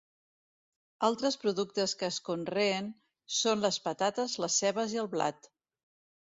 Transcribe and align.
Altres 1.07 1.35
productes 1.43 1.93
que 1.99 2.09
es 2.13 2.17
conreen 2.29 2.87
són 3.41 3.63
les 3.67 3.79
patates, 3.89 4.35
les 4.45 4.57
cebes 4.63 4.97
i 4.97 5.03
el 5.05 5.13
blat. 5.15 5.53